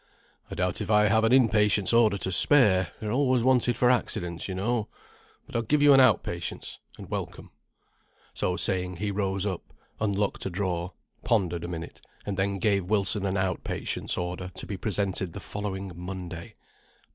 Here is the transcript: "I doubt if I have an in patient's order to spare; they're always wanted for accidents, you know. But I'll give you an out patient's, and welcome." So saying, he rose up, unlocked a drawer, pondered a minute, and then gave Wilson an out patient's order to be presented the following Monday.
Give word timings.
"I 0.49 0.55
doubt 0.55 0.81
if 0.81 0.89
I 0.89 1.09
have 1.09 1.23
an 1.25 1.31
in 1.31 1.47
patient's 1.47 1.93
order 1.93 2.17
to 2.17 2.31
spare; 2.31 2.91
they're 2.99 3.11
always 3.11 3.43
wanted 3.43 3.75
for 3.77 3.91
accidents, 3.91 4.47
you 4.47 4.55
know. 4.55 4.87
But 5.45 5.55
I'll 5.55 5.61
give 5.61 5.83
you 5.83 5.93
an 5.93 5.99
out 5.99 6.23
patient's, 6.23 6.79
and 6.97 7.07
welcome." 7.07 7.51
So 8.33 8.57
saying, 8.57 8.95
he 8.97 9.11
rose 9.11 9.45
up, 9.45 9.61
unlocked 9.99 10.47
a 10.47 10.49
drawer, 10.49 10.93
pondered 11.23 11.63
a 11.63 11.67
minute, 11.67 12.01
and 12.25 12.35
then 12.35 12.57
gave 12.57 12.89
Wilson 12.89 13.27
an 13.27 13.37
out 13.37 13.63
patient's 13.63 14.17
order 14.17 14.47
to 14.47 14.65
be 14.65 14.75
presented 14.75 15.33
the 15.33 15.39
following 15.39 15.91
Monday. 15.95 16.55